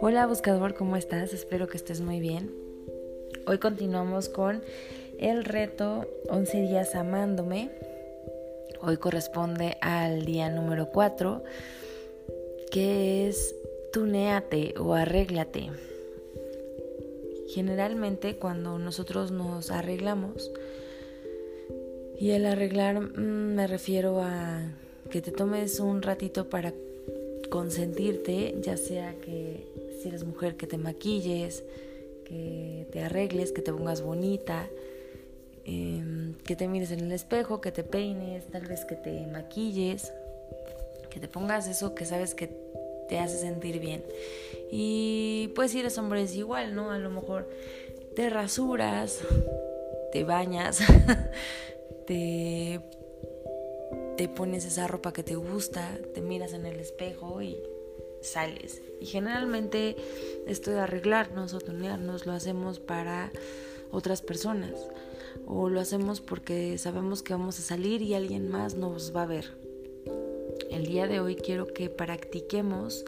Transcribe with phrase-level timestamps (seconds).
[0.00, 1.32] Hola buscador, ¿cómo estás?
[1.32, 2.50] Espero que estés muy bien.
[3.46, 4.62] Hoy continuamos con
[5.18, 7.70] el reto 11 días amándome.
[8.80, 11.42] Hoy corresponde al día número 4,
[12.70, 13.54] que es
[13.92, 15.70] tuneate o arréglate.
[17.48, 20.50] Generalmente cuando nosotros nos arreglamos,
[22.18, 24.70] y el arreglar mm, me refiero a
[25.10, 26.72] que te tomes un ratito para
[27.50, 29.66] consentirte, ya sea que
[30.00, 31.62] si eres mujer que te maquilles,
[32.24, 34.68] que te arregles, que te pongas bonita,
[35.64, 40.12] em, que te mires en el espejo, que te peines, tal vez que te maquilles,
[41.10, 42.50] que te pongas eso que sabes que
[43.08, 44.02] te hace sentir bien.
[44.70, 46.90] Y pues si eres hombre es igual, ¿no?
[46.90, 47.48] A lo mejor
[48.16, 49.20] te rasuras,
[50.12, 50.80] te bañas,
[52.06, 52.80] te,
[54.16, 57.56] te pones esa ropa que te gusta, te miras en el espejo y
[58.20, 58.82] sales.
[59.00, 59.96] Y generalmente
[60.46, 63.32] esto de arreglarnos o tunearnos lo hacemos para
[63.90, 64.72] otras personas
[65.46, 69.26] o lo hacemos porque sabemos que vamos a salir y alguien más nos va a
[69.26, 69.56] ver.
[70.70, 73.04] El día de hoy quiero que practiquemos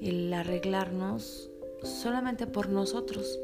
[0.00, 1.50] el arreglarnos
[1.82, 3.38] solamente por nosotros.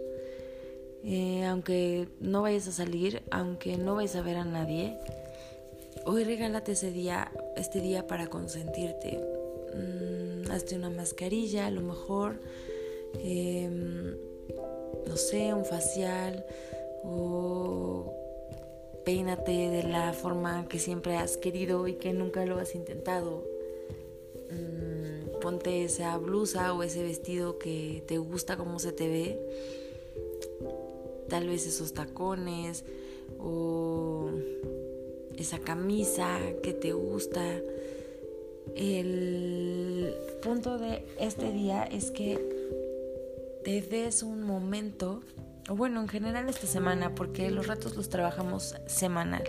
[1.05, 4.99] Eh, aunque no vayas a salir, aunque no vayas a ver a nadie,
[6.09, 9.21] hoy regálate ese día, este día para consentirte.
[9.75, 12.41] Mm, hazte una mascarilla, a lo mejor,
[13.23, 14.17] em,
[15.07, 16.47] no sé, un facial
[17.05, 18.13] o
[19.05, 23.45] peínate de la forma que siempre has querido y que nunca lo has intentado.
[24.51, 29.39] Mm, ponte esa blusa o ese vestido que te gusta cómo se te ve
[31.29, 32.85] tal vez esos tacones
[33.39, 34.31] o
[35.39, 37.43] esa camisa que te gusta.
[38.77, 42.39] El punto de este día es que
[43.65, 45.21] te des un momento,
[45.69, 49.45] o bueno, en general esta semana, porque los ratos los trabajamos semanal.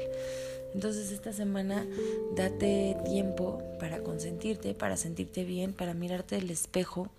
[0.74, 1.86] Entonces esta semana
[2.36, 7.10] date tiempo para consentirte, para sentirte bien, para mirarte el espejo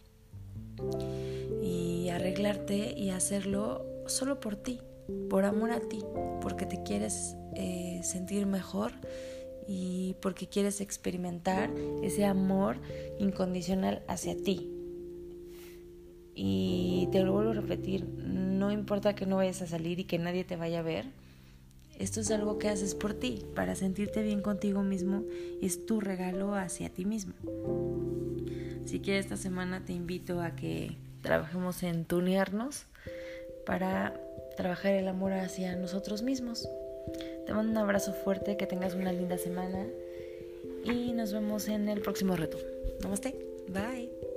[1.62, 4.80] y arreglarte y hacerlo solo por ti,
[5.28, 6.02] por amor a ti,
[6.40, 8.92] porque te quieres eh, sentir mejor
[9.66, 11.70] y porque quieres experimentar
[12.02, 12.78] ese amor
[13.18, 14.70] incondicional hacia ti.
[16.34, 20.18] Y te lo vuelvo a repetir, no importa que no vayas a salir y que
[20.18, 21.06] nadie te vaya a ver,
[22.00, 25.22] esto es algo que haces por ti, para sentirte bien contigo mismo,
[25.60, 27.34] es tu regalo hacia ti mismo.
[28.86, 32.86] Si quieres esta semana te invito a que trabajemos en tunearnos
[33.66, 34.18] para
[34.56, 36.68] trabajar el amor hacia nosotros mismos.
[37.46, 39.86] Te mando un abrazo fuerte, que tengas una linda semana
[40.84, 42.58] y nos vemos en el próximo reto.
[43.02, 43.34] Namaste,
[43.68, 44.29] bye.